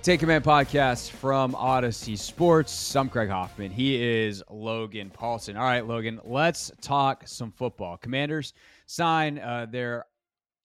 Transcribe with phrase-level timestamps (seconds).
[0.00, 2.94] Take Command podcast from Audacy Sports.
[2.94, 3.72] I'm Craig Hoffman.
[3.72, 5.56] He is Logan Paulsen.
[5.56, 7.96] All right, Logan, let's talk some football.
[7.96, 8.54] Commanders
[8.86, 10.06] sign uh, their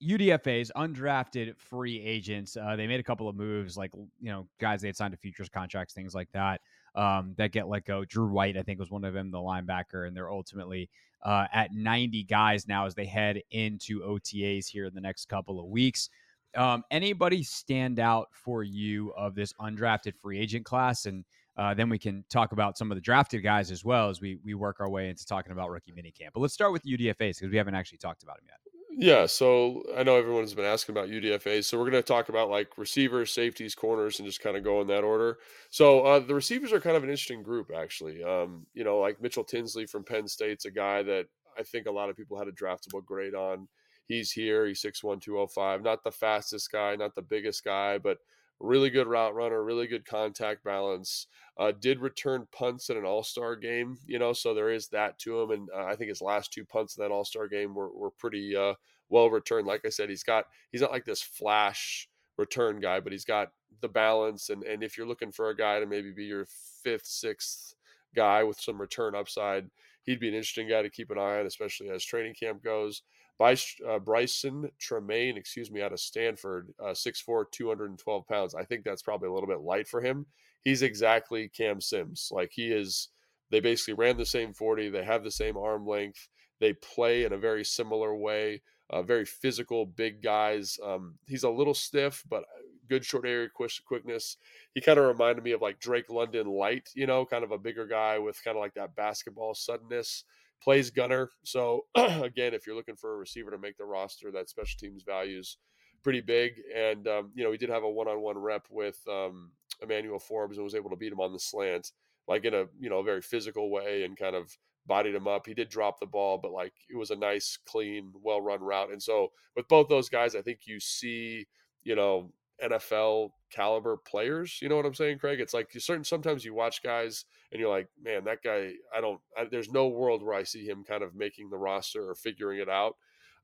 [0.01, 2.55] UDFA's undrafted free agents.
[2.55, 5.17] Uh, they made a couple of moves, like you know, guys they had signed to
[5.17, 6.61] futures contracts, things like that,
[6.95, 8.05] um, that get let go.
[8.05, 10.89] Drew White, I think, was one of them, the linebacker, and they're ultimately
[11.23, 15.59] uh, at 90 guys now as they head into OTAs here in the next couple
[15.59, 16.09] of weeks.
[16.55, 21.05] Um, anybody stand out for you of this undrafted free agent class?
[21.05, 21.25] And
[21.57, 24.39] uh, then we can talk about some of the drafted guys as well as we
[24.43, 26.29] we work our way into talking about rookie minicamp.
[26.33, 28.73] But let's start with UDFAs because we haven't actually talked about them yet.
[28.95, 32.51] Yeah, so I know everyone's been asking about UDFAs, so we're going to talk about
[32.51, 35.39] like receivers, safeties, corners, and just kind of go in that order.
[35.71, 38.23] So uh, the receivers are kind of an interesting group, actually.
[38.23, 41.25] Um, you know, like Mitchell Tinsley from Penn State's a guy that
[41.57, 43.67] I think a lot of people had a draftable grade on
[44.07, 44.65] he's here.
[44.65, 45.81] He's 6'1, 205.
[45.81, 48.17] Not the fastest guy, not the biggest guy, but
[48.59, 51.27] really good route runner, really good contact balance.
[51.57, 55.19] Uh, did return punts in an All Star game, you know, so there is that
[55.19, 55.51] to him.
[55.51, 58.11] And uh, I think his last two punts in that All Star game were, were
[58.11, 58.73] pretty uh,
[59.09, 59.67] well returned.
[59.67, 63.49] Like I said, he's got he's not like this flash return guy, but he's got
[63.81, 64.49] the balance.
[64.49, 66.47] And and if you're looking for a guy to maybe be your
[66.83, 67.75] fifth, sixth
[68.15, 69.69] guy with some return upside,
[70.03, 73.03] he'd be an interesting guy to keep an eye on, especially as training camp goes.
[73.39, 78.55] Uh, Brycen Tremayne, excuse me, out of Stanford, uh, 6'4, 212 pounds.
[78.55, 80.25] I think that's probably a little bit light for him.
[80.63, 82.29] He's exactly Cam Sims.
[82.31, 83.09] Like he is,
[83.51, 84.89] they basically ran the same 40.
[84.89, 86.27] They have the same arm length.
[86.59, 88.61] They play in a very similar way.
[88.89, 90.77] Uh, very physical, big guys.
[90.83, 92.43] Um, he's a little stiff, but
[92.89, 93.49] good short area
[93.85, 94.37] quickness.
[94.73, 97.57] He kind of reminded me of like Drake London light, you know, kind of a
[97.57, 100.23] bigger guy with kind of like that basketball suddenness
[100.61, 101.29] plays gunner.
[101.43, 105.03] So again, if you're looking for a receiver to make the roster, that special teams
[105.03, 105.57] values
[106.03, 106.61] pretty big.
[106.75, 109.51] And um, you know, he did have a one-on-one rep with um,
[109.81, 111.91] Emmanuel Forbes and was able to beat him on the slant,
[112.27, 114.55] like in a you know very physical way, and kind of
[114.85, 115.47] bodied him up.
[115.47, 118.91] He did drop the ball, but like it was a nice, clean, well-run route.
[118.91, 121.47] And so with both those guys, I think you see
[121.83, 122.31] you know
[122.63, 124.59] NFL caliber players.
[124.61, 125.39] You know what I'm saying, Craig?
[125.39, 128.71] It's like you certain sometimes you watch guys and you're like, man, that guy.
[128.95, 129.19] I don't.
[129.37, 132.59] I, there's no world where I see him kind of making the roster or figuring
[132.59, 132.95] it out.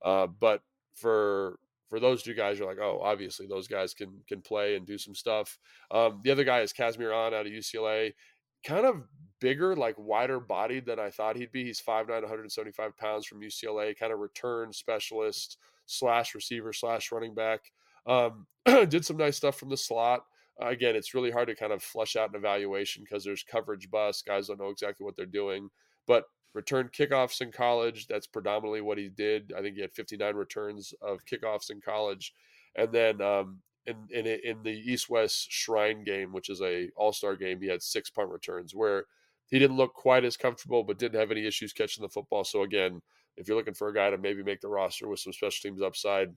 [0.04, 0.62] Uh, but
[0.96, 1.60] for
[1.90, 4.98] for those two guys, you're like, oh, obviously those guys can can play and do
[4.98, 5.58] some stuff.
[5.92, 8.14] Um, the other guy is Kazmeir Allen out of UCLA,
[8.64, 9.04] kind of
[9.40, 11.66] bigger, like wider bodied than I thought he'd be.
[11.66, 17.62] He's 5'9", 175 pounds from UCLA, kind of return specialist slash receiver slash running back.
[18.10, 18.48] Um,
[18.90, 20.22] did some nice stuff from the slot.
[20.62, 23.90] Uh, again, it's really hard to kind of flush out an evaluation because there's coverage
[23.90, 24.26] bust.
[24.26, 25.70] Guys don't know exactly what they're doing.
[26.08, 28.08] But return kickoffs in college.
[28.08, 29.54] That's predominantly what he did.
[29.58, 32.34] I think he had 59 returns of kickoffs in college,
[32.76, 37.14] and then um, in in in the East West Shrine game, which is a All
[37.14, 39.06] Star game, he had six punt returns where
[39.50, 42.44] he didn't look quite as comfortable, but didn't have any issues catching the football.
[42.44, 43.02] So again,
[43.38, 45.82] if you're looking for a guy to maybe make the roster with some special teams
[45.82, 46.30] upside,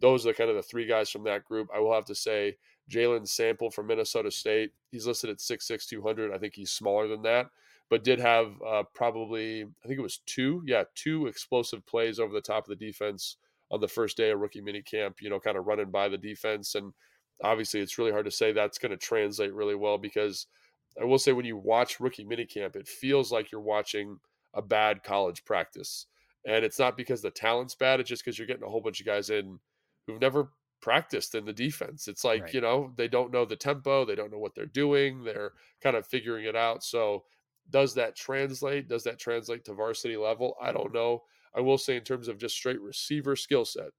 [0.00, 1.68] those are kind of the three guys from that group.
[1.74, 2.56] I will have to say
[2.90, 4.72] Jalen Sample from Minnesota State.
[4.90, 6.32] He's listed at 6'6", 200.
[6.32, 7.46] I think he's smaller than that,
[7.90, 12.32] but did have uh, probably, I think it was two, yeah, two explosive plays over
[12.32, 13.36] the top of the defense
[13.70, 16.16] on the first day of rookie mini camp, you know, kind of running by the
[16.16, 16.74] defense.
[16.74, 16.92] And
[17.42, 20.46] obviously it's really hard to say that's going to translate really well because
[21.00, 24.18] I will say when you watch rookie mini camp, it feels like you're watching
[24.54, 26.06] a bad college practice.
[26.46, 29.00] And it's not because the talent's bad, it's just because you're getting a whole bunch
[29.00, 29.58] of guys in
[30.08, 30.50] who've never
[30.80, 32.08] practiced in the defense.
[32.08, 32.54] It's like, right.
[32.54, 35.52] you know, they don't know the tempo, they don't know what they're doing, they're
[35.82, 36.82] kind of figuring it out.
[36.82, 37.24] So,
[37.70, 38.88] does that translate?
[38.88, 40.56] Does that translate to varsity level?
[40.60, 41.24] I don't know.
[41.54, 43.90] I will say, in terms of just straight receiver skill set,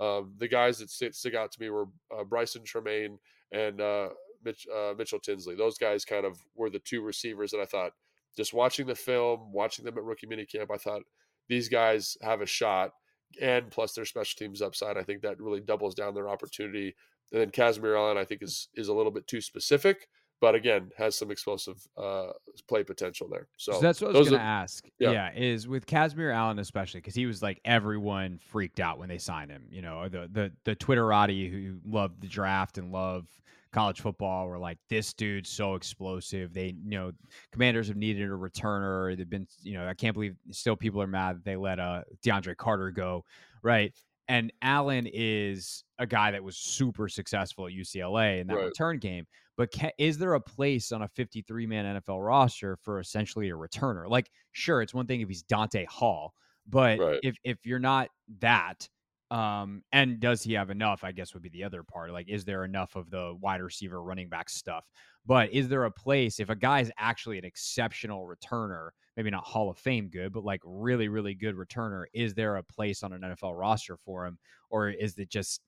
[0.00, 3.18] um, the guys that stick, stick out to me were uh, Brycen Tremayne
[3.52, 4.08] and uh,
[4.44, 5.54] Mitch, uh, Mitchell Tinsley.
[5.54, 7.92] Those guys kind of were the two receivers that I thought,
[8.36, 11.02] just watching the film, watching them at rookie minicamp, I thought
[11.48, 12.92] these guys have a shot
[13.40, 16.94] and plus their special teams upside, I think that really doubles down their opportunity.
[17.32, 20.08] And then Kazmeir Allen, I think is is a little bit too specific,
[20.40, 22.32] but again has some explosive uh,
[22.68, 23.48] play potential there.
[23.56, 24.86] So, so that's what I was going to ask.
[24.98, 25.12] Yeah.
[25.12, 25.30] yeah.
[25.34, 29.50] is with Kazmeir Allen especially because he was like everyone freaked out when they signed
[29.50, 29.64] him.
[29.70, 33.26] You know, the the the Twitterati who loved the draft and love
[33.72, 36.52] college football were like, this dude's so explosive.
[36.52, 37.12] They, you know,
[37.52, 39.16] commanders have needed a returner.
[39.16, 42.02] They've been, you know, I can't believe still people are mad that they let uh,
[42.24, 43.24] DeAndre Carter go,
[43.62, 43.92] right?
[44.28, 48.64] And Allen is a guy that was super successful at UCLA in that right.
[48.66, 49.26] return game.
[49.56, 53.54] But can, is there a place on a 53 man NFL roster for essentially a
[53.54, 54.08] returner?
[54.08, 56.32] Like, sure, it's one thing if he's Dante Hall,
[56.66, 57.20] but right.
[57.22, 58.08] if if you're not
[58.40, 58.88] that,
[59.32, 61.04] um, and does he have enough?
[61.04, 62.12] I guess would be the other part.
[62.12, 64.84] Like, is there enough of the wide receiver running back stuff?
[65.24, 69.44] But is there a place if a guy is actually an exceptional returner, maybe not
[69.44, 73.14] Hall of Fame good, but like really, really good returner, is there a place on
[73.14, 74.38] an NFL roster for him?
[74.68, 75.62] Or is it just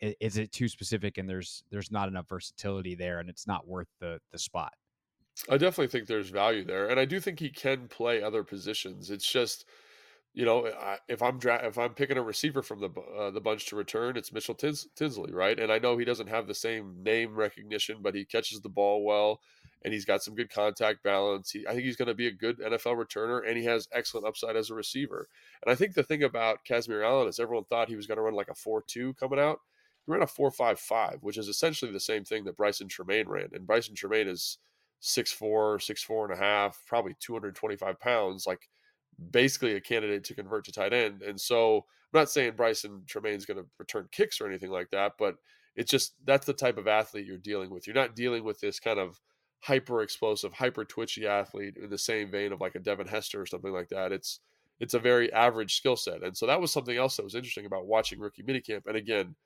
[0.00, 3.88] is it too specific and there's there's not enough versatility there and it's not worth
[4.00, 4.72] the the spot?
[5.50, 6.88] I definitely think there's value there.
[6.88, 9.10] And I do think he can play other positions.
[9.10, 9.66] It's just
[10.32, 10.70] you know,
[11.08, 14.16] if I'm dra- if I'm picking a receiver from the uh, the bunch to return,
[14.16, 15.58] it's Mitchell Tins- Tinsley, right?
[15.58, 19.04] And I know he doesn't have the same name recognition, but he catches the ball
[19.04, 19.40] well,
[19.82, 21.50] and he's got some good contact balance.
[21.50, 24.26] He, I think he's going to be a good NFL returner, and he has excellent
[24.26, 25.26] upside as a receiver.
[25.64, 28.22] And I think the thing about Kazmeir Allen is everyone thought he was going to
[28.22, 29.58] run like a four two coming out.
[30.06, 33.26] He ran a four five five, which is essentially the same thing that Brycen Tremayne
[33.26, 34.58] ran, and Brycen Tremayne is
[35.00, 38.68] six four, six four and a half, probably two hundred twenty five pounds, like
[39.30, 41.22] basically a candidate to convert to tight end.
[41.22, 45.12] And so I'm not saying Brycen Tremayne's going to return kicks or anything like that,
[45.18, 45.36] but
[45.76, 47.86] it's just that's the type of athlete you're dealing with.
[47.86, 49.20] You're not dealing with this kind of
[49.60, 53.46] hyper explosive, hyper twitchy athlete in the same vein of like a Devin Hester or
[53.46, 54.12] something like that.
[54.12, 54.40] It's
[54.80, 56.22] it's a very average skill set.
[56.22, 58.86] And so that was something else that was interesting about watching rookie minicamp.
[58.86, 59.36] And again,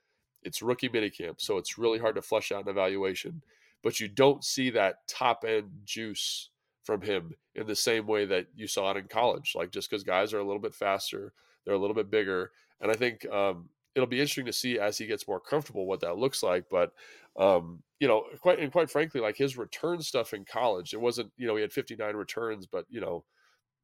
[0.45, 3.43] it's rookie minicamp, so it's really hard to flush out an evaluation.
[3.83, 6.51] But you don't see that top end juice
[6.85, 9.55] from him in the same way that you saw it in college.
[9.57, 11.33] Like just because guys are a little bit faster,
[11.65, 14.99] they're a little bit bigger, and I think um, it'll be interesting to see as
[14.99, 16.65] he gets more comfortable what that looks like.
[16.71, 16.93] But
[17.39, 21.33] um, you know, quite and quite frankly, like his return stuff in college, it wasn't
[21.37, 23.25] you know he had 59 returns, but you know,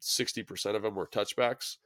[0.00, 1.76] 60 percent of them were touchbacks.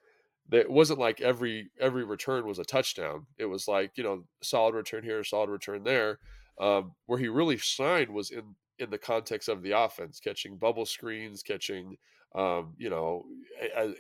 [0.52, 3.26] It wasn't like every every return was a touchdown.
[3.38, 6.18] It was like you know solid return here, solid return there.
[6.60, 10.86] Um, where he really shined was in in the context of the offense, catching bubble
[10.86, 11.96] screens, catching,
[12.34, 13.24] um, you know,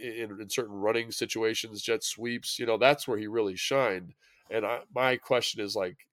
[0.00, 2.58] in, in, certain running situations, jet sweeps.
[2.58, 4.14] You know, that's where he really shined.
[4.50, 6.06] And I, my question is like,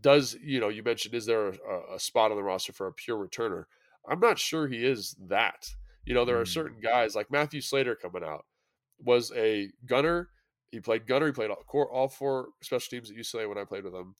[0.00, 0.68] does you know?
[0.68, 3.64] You mentioned is there a, a, spot on the roster for a pure returner?
[4.08, 5.68] I'm not sure he is that.
[6.04, 6.42] You know, there mm.
[6.42, 8.44] are certain guys like Matthew Slater coming out
[9.02, 10.28] was a gunner.
[10.70, 11.26] He played gunner.
[11.26, 14.14] He played all, all four special teams at UCLA when I played with him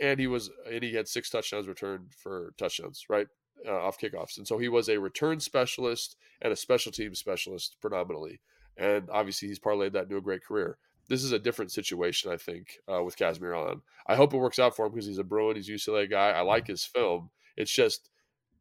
[0.00, 3.26] and he was and he had six touchdowns returned for touchdowns right
[3.66, 4.38] uh, off kickoffs.
[4.38, 8.40] And so he was a return specialist and a special team specialist predominantly.
[8.76, 10.78] And obviously he's parlayed that into a great career.
[11.08, 13.80] This is a different situation i think uh, with Kazmeir Allen.
[14.06, 16.30] I hope it works out for him because he's a bruin he's a ucla guy.
[16.30, 17.30] I like his film.
[17.56, 18.10] It's just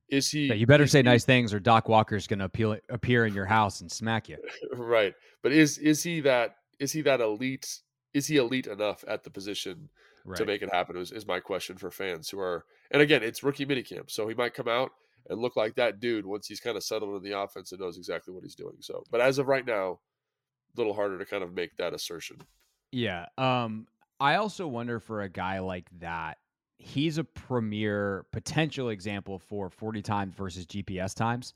[0.10, 3.26] is he yeah, you better say he, nice things or doc walker's going to appear
[3.26, 4.38] in your house and smack you.
[4.74, 5.14] Right.
[5.44, 7.82] But is is he that is he that elite
[8.14, 9.90] is he elite enough at the position
[10.28, 10.38] right.
[10.38, 13.44] to make it happen is, is my question for fans who are and again it's
[13.44, 14.92] rookie minicamp so he might come out
[15.30, 17.98] and look like that dude once he's kind of settled in the offense and knows
[17.98, 20.00] exactly what he's doing so but as of right now
[20.76, 22.38] a little harder to kind of make that assertion
[22.92, 23.88] yeah um
[24.20, 26.38] i also wonder for a guy like that
[26.78, 31.54] he's a premier potential example for 40 times versus gps times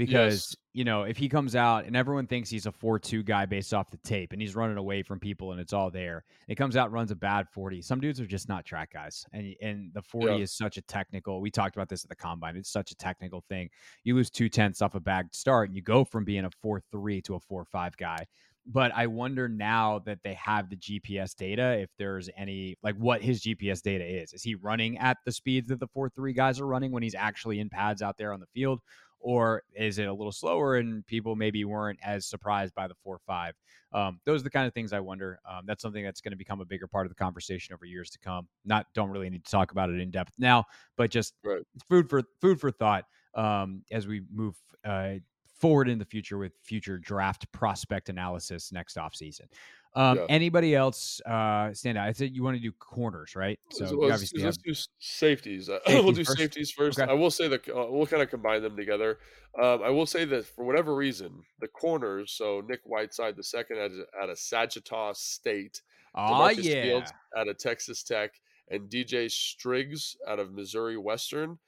[0.00, 0.56] because yes.
[0.72, 3.90] you know if he comes out and everyone thinks he's a 4-2 guy based off
[3.90, 6.90] the tape and he's running away from people and it's all there it comes out
[6.90, 10.26] runs a bad 40 some dudes are just not track guys and and the 40
[10.26, 10.38] yeah.
[10.38, 13.44] is such a technical we talked about this at the combine it's such a technical
[13.50, 13.68] thing
[14.04, 17.22] you lose two tenths off a bad start and you go from being a 4-3
[17.24, 18.26] to a 4-5 guy
[18.66, 23.22] but I wonder now that they have the GPS data if there's any like what
[23.22, 24.34] his GPS data is.
[24.34, 27.14] Is he running at the speeds that the 4 3 guys are running when he's
[27.14, 28.80] actually in pads out there on the field?
[29.20, 33.18] Or is it a little slower and people maybe weren't as surprised by the four
[33.26, 33.54] five?
[33.92, 35.38] Um, those are the kind of things I wonder.
[35.48, 38.10] Um, that's something that's going to become a bigger part of the conversation over years
[38.10, 38.48] to come.
[38.64, 40.64] Not don't really need to talk about it in depth now,
[40.96, 41.62] but just right.
[41.88, 45.14] food for food for thought um, as we move uh,
[45.60, 49.46] forward in the future with future draft prospect analysis next off season.
[49.94, 50.26] Um, yeah.
[50.28, 52.06] Anybody else uh, stand out?
[52.06, 53.58] I said you want to do corners, right?
[53.70, 55.68] So well, obviously let's, do safeties.
[55.68, 56.38] Uh, safeties we'll do first.
[56.38, 57.00] safeties first.
[57.00, 57.10] Okay.
[57.10, 59.18] I will say that uh, we'll kind of combine them together.
[59.60, 62.32] Um, I will say that for whatever reason, the corners.
[62.32, 65.82] So Nick Whiteside, the second at, a Saginaw State,
[66.14, 66.82] Oh yeah.
[66.82, 68.32] Fields out of Texas Tech,
[68.70, 71.58] and DJ Striggs out of Missouri Western.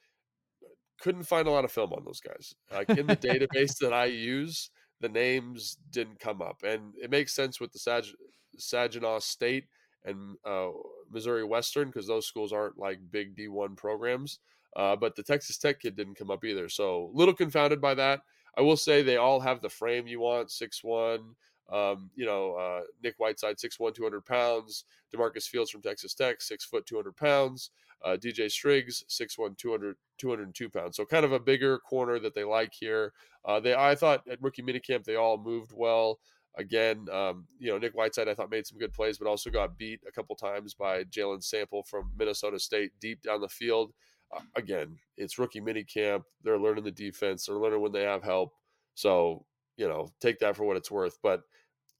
[1.01, 2.55] Couldn't find a lot of film on those guys.
[2.71, 4.69] Like in the database that I use,
[5.03, 8.15] the names didn't come up, and it makes sense with the Sag-
[8.57, 9.65] Saginaw State
[10.05, 10.69] and uh,
[11.11, 14.39] Missouri Western because those schools aren't like big D1 programs.
[14.77, 17.93] Uh, but the Texas Tech kid didn't come up either, so a little confounded by
[17.93, 18.21] that.
[18.57, 21.35] I will say they all have the frame you want, six one.
[21.71, 24.85] Um, you know, uh, Nick Whiteside, 6'1", 200 pounds.
[25.13, 27.71] Demarcus Fields from Texas Tech, six foot, 200 pounds.
[28.03, 30.97] Uh, DJ Striggs, 6'1", 200, 202 pounds.
[30.97, 33.13] So kind of a bigger corner that they like here.
[33.45, 36.19] Uh, they, I thought at rookie minicamp they all moved well.
[36.55, 39.77] Again, um, you know, Nick Whiteside I thought made some good plays, but also got
[39.77, 43.91] beat a couple times by Jalen Sample from Minnesota State deep down the field.
[44.35, 46.23] Uh, again, it's rookie minicamp.
[46.43, 47.45] They're learning the defense.
[47.45, 48.53] They're learning when they have help.
[48.93, 49.45] So
[49.77, 51.17] you know, take that for what it's worth.
[51.21, 51.41] But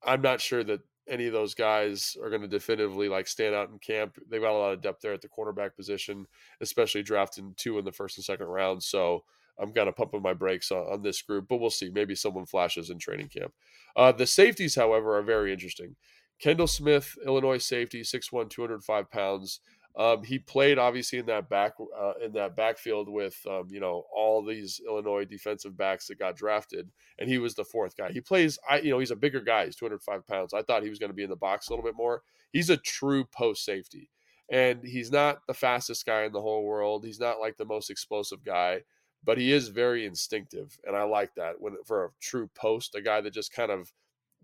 [0.04, 3.70] I'm not sure that any of those guys are going to definitively like stand out
[3.70, 4.18] in camp.
[4.30, 6.26] They've got a lot of depth there at the cornerback position,
[6.62, 8.84] especially drafting two in the first and second round.
[8.84, 9.24] So
[9.60, 11.90] I'm kind of pumping my brakes on, on this group, but we'll see.
[11.90, 13.54] Maybe someone flashes in training camp.
[13.96, 15.96] Uh, the safeties, however, are very interesting.
[16.40, 19.60] Kendall Smith, Illinois safety, 6'1", 205 pounds.
[19.96, 24.06] Um, he played obviously in that back uh, in that backfield with um, you know
[24.14, 28.12] all these Illinois defensive backs that got drafted, and he was the fourth guy.
[28.12, 29.66] He plays, I you know, he's a bigger guy.
[29.66, 30.54] He's 205 pounds.
[30.54, 32.24] I thought he was going to be in the box a little bit more.
[32.52, 34.10] He's a true post safety,
[34.50, 37.06] and he's not the fastest guy in the whole world.
[37.06, 38.82] He's not like the most explosive guy,
[39.24, 43.02] but he is very instinctive, and I like that when for a true post, a
[43.02, 43.94] guy that just kind of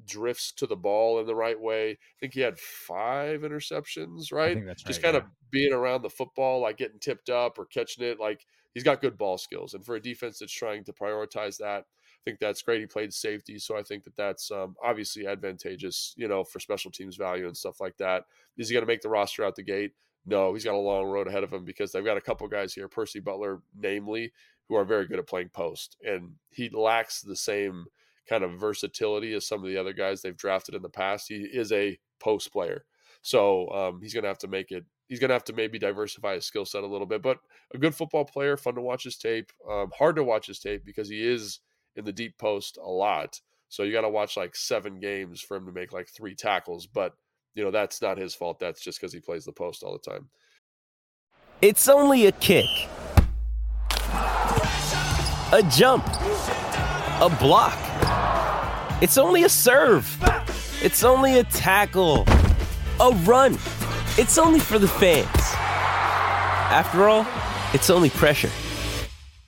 [0.05, 1.91] drifts to the ball in the right way.
[1.91, 4.57] I think he had five interceptions, right?
[4.75, 5.21] Just right, kind yeah.
[5.21, 8.19] of being around the football, like getting tipped up or catching it.
[8.19, 9.73] Like he's got good ball skills.
[9.73, 12.81] And for a defense that's trying to prioritize that, I think that's great.
[12.81, 13.59] He played safety.
[13.59, 17.57] So I think that that's um, obviously advantageous, you know, for special teams value and
[17.57, 18.23] stuff like that.
[18.57, 19.91] Is he going to make the roster out the gate?
[20.25, 22.73] No, he's got a long road ahead of him because they've got a couple guys
[22.73, 24.31] here, Percy Butler, namely,
[24.67, 25.97] who are very good at playing post.
[26.03, 27.85] And he lacks the same–
[28.29, 31.27] kind of versatility as some of the other guys they've drafted in the past.
[31.27, 32.85] He is a post player.
[33.21, 34.85] So um, he's going to have to make it.
[35.07, 37.39] He's going to have to maybe diversify his skill set a little bit, but
[37.73, 39.51] a good football player, fun to watch his tape.
[39.69, 41.59] Um, hard to watch his tape because he is
[41.95, 43.41] in the deep post a lot.
[43.69, 46.85] So you got to watch like seven games for him to make like three tackles.
[46.85, 47.13] But
[47.55, 48.59] you know that's not his fault.
[48.59, 50.29] That's just because he plays the post all the time.
[51.61, 52.69] It's only a kick,
[55.51, 57.77] a jump, a block.
[59.01, 60.05] It's only a serve.
[60.83, 62.25] It's only a tackle.
[62.99, 63.53] A run.
[64.17, 65.25] It's only for the fans.
[66.69, 67.25] After all,
[67.73, 68.49] it's only pressure.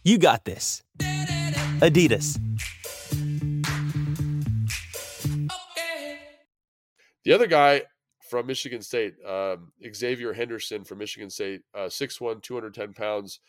[0.03, 0.83] You got this.
[1.81, 2.39] Adidas.
[7.25, 7.81] The other guy
[8.29, 13.41] from Michigan State, um, Xavier Henderson from Michigan State, uh, 6'1, 210 pounds.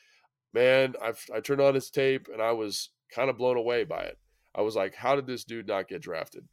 [0.53, 4.03] Man, I've, I turned on his tape and I was kind of blown away by
[4.03, 4.19] it.
[4.55, 6.47] I was like, how did this dude not get drafted?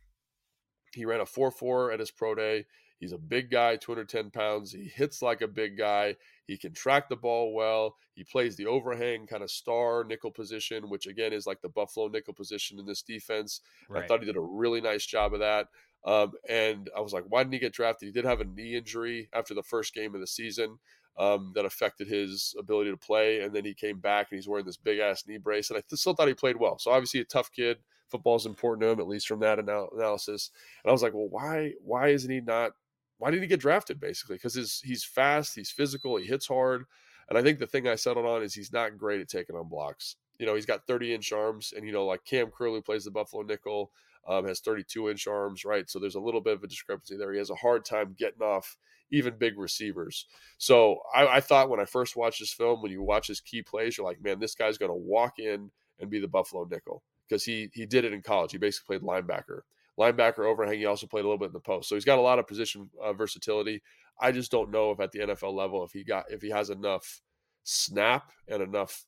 [0.93, 2.65] He ran a 4 4 at his pro day.
[2.99, 4.73] He's a big guy, 210 pounds.
[4.73, 6.17] He hits like a big guy.
[6.47, 7.95] He can track the ball well.
[8.13, 12.09] He plays the overhang kind of star nickel position, which again is like the Buffalo
[12.09, 13.61] nickel position in this defense.
[13.87, 14.03] Right.
[14.03, 15.67] I thought he did a really nice job of that.
[16.05, 18.07] Um, and I was like, why didn't he get drafted?
[18.07, 20.79] He did have a knee injury after the first game of the season
[21.17, 23.41] um, that affected his ability to play.
[23.41, 25.69] And then he came back and he's wearing this big ass knee brace.
[25.69, 26.77] And I still thought he played well.
[26.79, 27.77] So obviously a tough kid.
[28.09, 30.51] Football is important to him, at least from that anal- analysis.
[30.83, 32.71] And I was like, well, why why isn't he not?
[33.19, 33.99] Why did he get drafted?
[33.99, 36.85] Basically, because he's fast, he's physical, he hits hard.
[37.29, 39.67] And I think the thing I settled on is he's not great at taking on
[39.67, 40.15] blocks.
[40.39, 43.11] You know, he's got 30 inch arms, and you know, like Cam Curley plays the
[43.11, 43.91] Buffalo nickel,
[44.27, 45.89] um, has 32 inch arms, right?
[45.89, 47.31] So there's a little bit of a discrepancy there.
[47.31, 48.77] He has a hard time getting off
[49.11, 50.25] even big receivers.
[50.57, 53.61] So I, I, thought when I first watched this film, when you watch his key
[53.61, 57.03] plays, you're like, man, this guy's going to walk in and be the Buffalo nickel
[57.27, 58.51] because he he did it in college.
[58.51, 59.61] He basically played linebacker,
[59.99, 60.77] linebacker overhang.
[60.77, 62.47] He also played a little bit in the post, so he's got a lot of
[62.47, 63.81] position uh, versatility.
[64.19, 66.69] I just don't know if at the NFL level if he got if he has
[66.69, 67.21] enough
[67.63, 69.05] snap and enough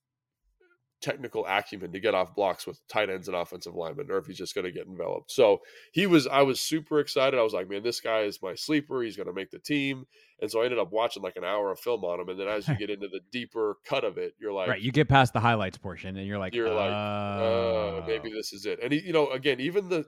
[1.01, 4.37] technical acumen to get off blocks with tight ends and offensive linemen, or if he's
[4.37, 5.31] just going to get enveloped.
[5.31, 7.39] So he was, I was super excited.
[7.39, 9.01] I was like, man, this guy is my sleeper.
[9.01, 10.05] He's going to make the team.
[10.39, 12.29] And so I ended up watching like an hour of film on him.
[12.29, 14.91] And then as you get into the deeper cut of it, you're like, right, you
[14.91, 18.79] get past the highlights portion, and you're like, you're like, uh, maybe this is it.
[18.81, 20.05] And he, you know, again, even the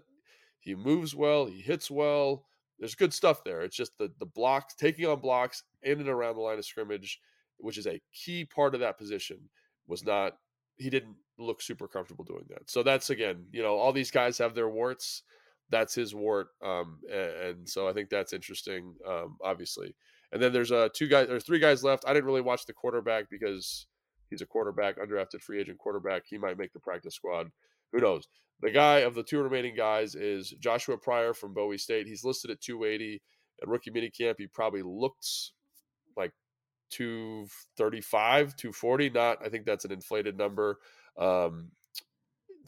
[0.59, 2.45] he moves well, he hits well.
[2.79, 3.61] There's good stuff there.
[3.61, 7.19] It's just the the blocks, taking on blocks in and around the line of scrimmage,
[7.57, 9.49] which is a key part of that position,
[9.87, 10.33] was not
[10.77, 12.69] he didn't look super comfortable doing that.
[12.69, 15.23] So that's again, you know, all these guys have their warts.
[15.69, 16.49] that's his wart.
[16.63, 19.95] Um, and, and, so I think that's interesting, um, obviously.
[20.31, 22.05] And then there's uh, two guys, there's three guys left.
[22.07, 23.87] I didn't really watch the quarterback because
[24.29, 26.23] he's a quarterback, undrafted free agent quarterback.
[26.25, 27.47] He might make the practice squad.
[27.91, 28.27] Who knows?
[28.61, 32.07] The guy of the two remaining guys is Joshua Pryor from Bowie State.
[32.07, 33.21] He's listed at 280
[33.61, 34.35] at rookie minicamp.
[34.37, 35.51] He probably looks
[36.15, 36.31] like
[36.93, 39.09] 235, 240.
[39.09, 40.79] Not, I think that's an inflated number.
[41.17, 41.71] Um,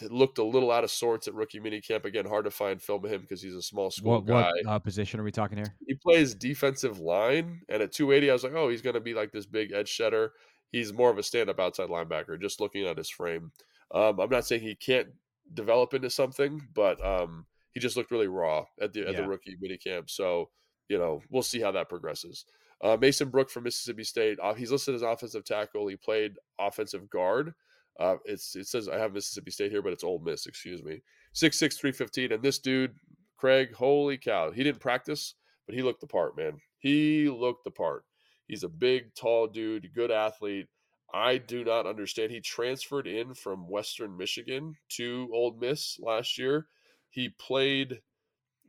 [0.02, 2.06] it looked a little out of sorts at rookie minicamp.
[2.06, 4.52] Again, hard to find film of him because he's a small school what, guy.
[4.64, 5.74] What uh, position are we talking here?
[5.88, 9.14] He plays defensive line, and at 280, I was like, oh, he's going to be
[9.14, 10.34] like this big edge setter.
[10.72, 12.42] He's more of a stand-up outside linebacker.
[12.42, 13.52] Just looking at his frame,
[13.94, 15.08] um, I'm not saying he can't
[15.54, 19.22] develop into something, but um, he just looked really raw at the at yeah.
[19.22, 20.10] the rookie minicamp.
[20.10, 20.50] So
[20.90, 22.46] you know, we'll see how that progresses.
[22.86, 24.38] Uh, Mason Brook from Mississippi State.
[24.40, 25.88] Uh, he's listed as offensive tackle.
[25.88, 27.56] He played offensive guard.
[28.00, 30.46] Uh, it's it says I have Mississippi State here, but it's Ole Miss.
[30.46, 31.02] Excuse me.
[31.34, 32.32] Six six three fifteen.
[32.32, 32.94] And this dude,
[33.38, 35.34] Craig, holy cow, he didn't practice,
[35.66, 36.60] but he looked the part, man.
[36.78, 38.04] He looked the part.
[38.48, 40.68] He's a big, tall dude, good athlete.
[41.12, 42.32] I do not understand.
[42.32, 46.68] He transferred in from Western Michigan to Ole Miss last year.
[47.10, 48.02] He played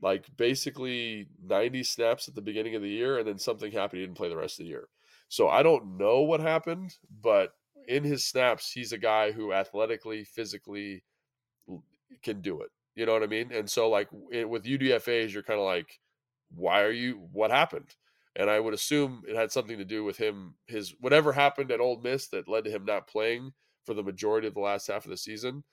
[0.02, 4.00] like basically 90 snaps at the beginning of the year, and then something happened.
[4.00, 4.88] He didn't play the rest of the year.
[5.28, 7.52] So I don't know what happened, but
[7.88, 11.02] in his snaps, he's a guy who athletically, physically
[12.22, 12.70] can do it.
[12.94, 13.52] You know what I mean?
[13.52, 16.00] And so, like with UDFA's, you're kind of like,
[16.54, 17.28] why are you?
[17.32, 17.94] What happened?
[18.36, 21.80] And I would assume it had something to do with him, his whatever happened at
[21.80, 23.52] Ole Miss that led to him not playing
[23.84, 25.64] for the majority of the last half of the season.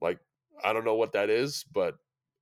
[0.00, 0.18] Like,
[0.64, 1.96] I don't know what that is, but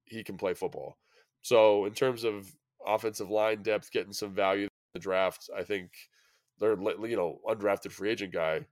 [0.04, 0.96] he can play football.
[1.46, 2.50] So, in terms of
[2.84, 5.92] offensive line depth, getting some value in the draft, I think
[6.58, 6.76] they're,
[7.06, 8.66] you know, undrafted free agent guy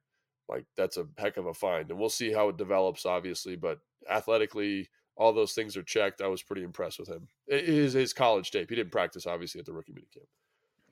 [0.49, 1.89] like that's a heck of a find.
[1.89, 3.55] And we'll see how it develops, obviously.
[3.55, 3.79] But
[4.11, 6.21] athletically, all those things are checked.
[6.21, 7.29] I was pretty impressed with him.
[7.47, 8.69] His his college tape.
[8.69, 10.27] He didn't practice obviously at the rookie minicamp.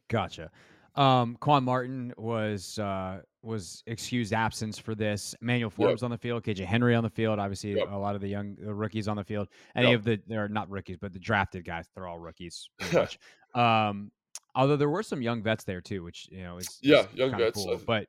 [0.06, 0.52] Gotcha.
[0.94, 5.34] Um, Quan Martin was uh, was excused absence for this.
[5.40, 6.04] Emmanuel Forbes yep.
[6.04, 7.38] on the field, KJ Henry on the field.
[7.38, 7.88] Obviously, yep.
[7.90, 9.49] a lot of the young the rookies on the field.
[9.75, 9.99] Any yep.
[9.99, 11.86] of the they're not rookies, but the drafted guys.
[11.95, 12.69] They're all rookies.
[13.54, 14.10] um,
[14.54, 17.36] although there were some young vets there too, which you know is yeah, is young
[17.36, 17.64] vets.
[17.64, 17.80] Cool.
[17.86, 18.08] But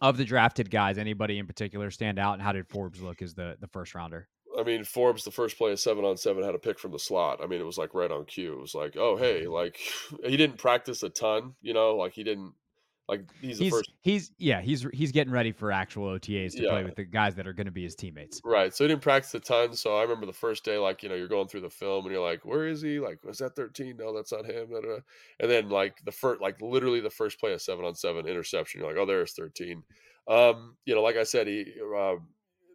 [0.00, 2.34] of the drafted guys, anybody in particular stand out?
[2.34, 4.28] And how did Forbes look as the the first rounder?
[4.58, 6.98] I mean, Forbes, the first play of seven on seven, had a pick from the
[6.98, 7.40] slot.
[7.42, 8.54] I mean, it was like right on cue.
[8.54, 9.52] It was like, oh hey, mm-hmm.
[9.52, 9.78] like
[10.24, 12.52] he didn't practice a ton, you know, like he didn't
[13.08, 13.92] like he's he's, first...
[14.00, 16.70] he's yeah he's he's getting ready for actual OTAs to yeah.
[16.70, 18.40] play with the guys that are going to be his teammates.
[18.44, 18.74] Right.
[18.74, 19.74] So he didn't practice a ton.
[19.74, 22.12] So I remember the first day, like you know, you're going through the film and
[22.12, 22.98] you're like, where is he?
[22.98, 23.96] Like, was that 13?
[23.96, 24.70] No, that's not him.
[25.38, 28.80] And then like the first, like literally the first play of seven on seven interception.
[28.80, 29.84] You're like, oh, there's 13.
[30.28, 31.64] Um, you know, like I said, he
[31.96, 32.16] uh,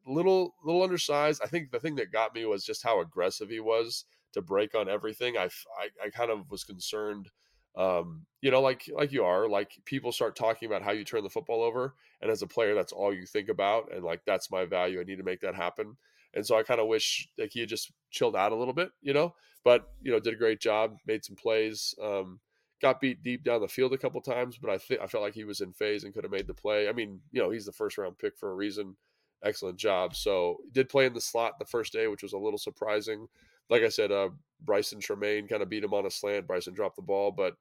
[0.08, 1.42] little little undersized.
[1.44, 4.76] I think the thing that got me was just how aggressive he was to break
[4.76, 5.38] on everything.
[5.38, 5.46] I
[5.80, 7.30] I, I kind of was concerned.
[7.76, 11.24] Um, you know, like like you are, like people start talking about how you turn
[11.24, 14.52] the football over, and as a player, that's all you think about, and like that's
[14.52, 15.00] my value.
[15.00, 15.96] I need to make that happen.
[16.34, 18.92] And so I kind of wish like he had just chilled out a little bit,
[19.02, 19.36] you know.
[19.64, 21.94] But you know, did a great job, made some plays.
[22.02, 22.40] Um,
[22.82, 25.36] got beat deep down the field a couple times, but I think I felt like
[25.36, 26.90] he was in phase and could have made the play.
[26.90, 28.96] I mean, you know, he's the first round pick for a reason.
[29.44, 30.16] Excellent job.
[30.16, 33.28] So did play in the slot the first day, which was a little surprising.
[33.70, 34.30] Like I said, uh,
[34.66, 36.48] Brycen Tremayne kind of beat him on a slant.
[36.48, 37.56] Brycen dropped the ball, but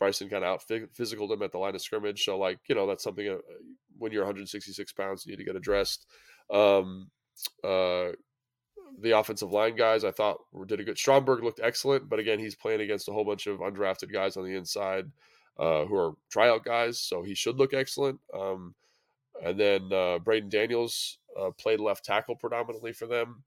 [0.00, 2.24] Brycen kind of out physicaled him at the line of scrimmage.
[2.24, 3.36] So like you know that's something uh,
[3.98, 6.06] when you're 166 pounds you need to get addressed.
[6.50, 7.10] Um,
[7.64, 8.12] uh,
[8.98, 10.98] the offensive line guys I thought did a good.
[10.98, 14.44] Stromberg looked excellent, but again, he's playing against a whole bunch of undrafted guys on
[14.44, 15.10] the inside
[15.58, 18.20] uh, who are tryout guys, so he should look excellent.
[18.34, 18.74] Um,
[19.44, 23.42] and then uh, Braeden Daniels uh, played left tackle predominantly for them.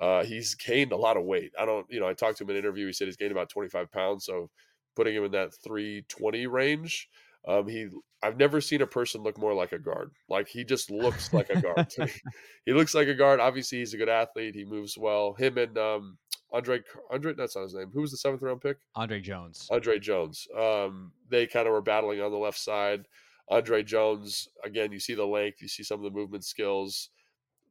[0.00, 1.52] Uh, he's gained a lot of weight.
[1.58, 2.86] I don't, you know, I talked to him in an interview.
[2.86, 4.48] He said he's gained about 25 pounds, so
[4.96, 7.08] putting him in that 320 range
[7.46, 7.88] um, he,
[8.22, 10.10] I've never seen a person look more like a guard.
[10.28, 12.12] Like he just looks like a guard to me.
[12.66, 13.40] He looks like a guard.
[13.40, 14.54] Obviously, he's a good athlete.
[14.54, 15.32] He moves well.
[15.32, 16.18] Him and um,
[16.52, 17.90] Andre, Andre, that's not his name.
[17.92, 18.76] Who was the seventh round pick?
[18.94, 19.66] Andre Jones.
[19.70, 20.46] Andre Jones.
[20.56, 23.06] Um, they kind of were battling on the left side.
[23.50, 27.10] Andre Jones, again, you see the length, you see some of the movement skills.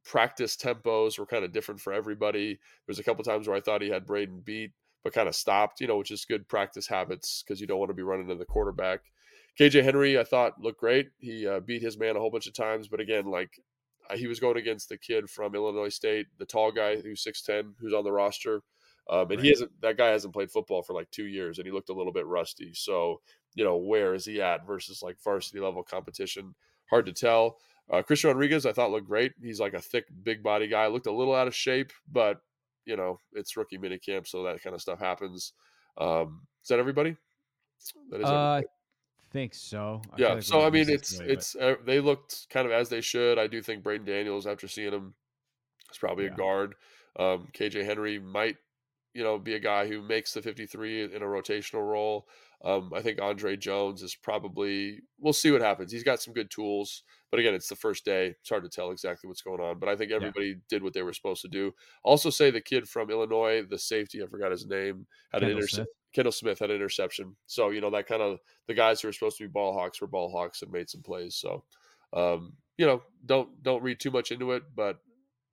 [0.05, 2.59] Practice tempos were kind of different for everybody.
[2.85, 4.71] There's a couple times where I thought he had Braeden beat,
[5.03, 7.89] but kind of stopped, you know, which is good practice habits because you don't want
[7.89, 9.01] to be running to the quarterback.
[9.59, 11.09] KJ Henry, I thought looked great.
[11.17, 13.59] He uh, beat his man a whole bunch of times, but again, like
[14.09, 17.41] uh, he was going against the kid from Illinois State, the tall guy who's six
[17.41, 18.61] ten, who's on the roster.
[19.09, 19.39] Um, and right.
[19.41, 19.71] he hasn't.
[19.81, 22.27] That guy hasn't played football for like two years, and he looked a little bit
[22.27, 22.71] rusty.
[22.73, 23.21] So
[23.55, 26.55] you know, where is he at versus like varsity level competition?
[26.89, 27.57] Hard to tell.
[27.91, 29.33] Uh, Christian Rodriguez, I thought looked great.
[29.41, 30.87] He's like a thick, big body guy.
[30.87, 32.41] Looked a little out of shape, but
[32.85, 35.53] you know, it's rookie minicamp, so that kind of stuff happens.
[35.97, 37.15] Um, is that everybody?
[38.09, 38.67] That is uh, everybody.
[39.31, 40.01] think so.
[40.11, 40.33] I yeah.
[40.33, 43.39] Like so I mean, it's it's uh, they looked kind of as they should.
[43.39, 45.13] I do think Braeden Daniels, after seeing him,
[45.91, 46.33] is probably yeah.
[46.33, 46.75] a guard.
[47.17, 48.57] Um, KJ Henry might,
[49.19, 52.25] you know, be a guy who makes the 53 in a rotational role.
[52.63, 55.01] Um, I think Andre Jones is probably.
[55.19, 55.91] We'll see what happens.
[55.91, 58.27] He's got some good tools, but again, it's the first day.
[58.39, 59.77] It's hard to tell exactly what's going on.
[59.77, 60.53] But I think everybody yeah.
[60.69, 61.73] did what they were supposed to do.
[62.03, 65.57] Also, say the kid from Illinois, the safety, I forgot his name, had Kendall an
[65.57, 65.85] interception.
[66.15, 67.35] Kendall Smith had an interception.
[67.45, 69.99] So you know that kind of the guys who are supposed to be ball hawks
[69.99, 71.35] were ball hawks and made some plays.
[71.35, 71.65] So
[72.13, 74.99] um, you know, don't don't read too much into it, but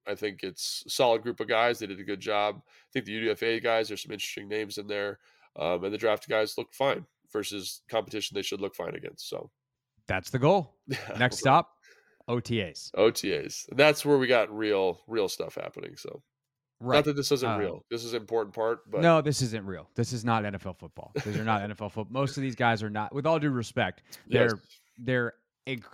[0.06, 1.78] I think it's a solid group of guys.
[1.78, 2.62] They did a good job.
[2.66, 5.18] I think the UDFA guys, there's some interesting names in there.
[5.58, 9.28] Um, and the draft guys look fine versus competition they should look fine against.
[9.28, 9.50] So
[10.06, 10.74] that's the goal.
[11.18, 11.72] Next stop,
[12.28, 12.92] OTAs.
[12.92, 13.68] OTAs.
[13.68, 15.96] And that's where we got real, real stuff happening.
[15.96, 16.22] So
[16.80, 16.96] right.
[16.96, 17.84] not that this isn't uh, real.
[17.90, 19.88] This is an important part, but no, this isn't real.
[19.94, 21.12] This is not NFL football.
[21.24, 22.06] These are not NFL football.
[22.10, 23.14] Most of these guys are not.
[23.14, 24.54] With all due respect, they're yes.
[24.98, 25.34] they're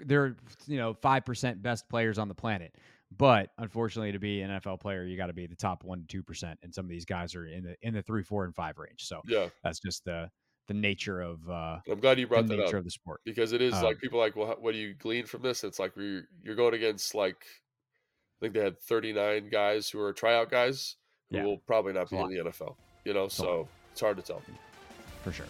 [0.00, 2.74] they're you know five percent best players on the planet.
[3.16, 6.06] But unfortunately, to be an NFL player, you got to be the top one to
[6.06, 8.54] two percent, and some of these guys are in the in the three, four, and
[8.54, 9.04] five range.
[9.04, 10.30] So yeah, that's just the
[10.68, 11.48] the nature of.
[11.48, 13.74] uh I'm glad you brought the that nature up of the sport because it is
[13.74, 15.64] um, like people like, well, what do you glean from this?
[15.64, 17.44] It's like you're you're going against like
[18.40, 20.96] I think they had 39 guys who are tryout guys
[21.30, 21.44] who yeah.
[21.44, 22.76] will probably not be in the NFL.
[23.04, 24.42] You know, so it's hard to tell.
[25.22, 25.46] For sure.